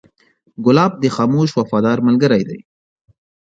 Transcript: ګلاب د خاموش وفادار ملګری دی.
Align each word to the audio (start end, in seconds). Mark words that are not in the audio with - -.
ګلاب 0.65 0.91
د 0.99 1.03
خاموش 1.15 1.49
وفادار 1.53 1.97
ملګری 2.07 2.43
دی. 2.49 2.59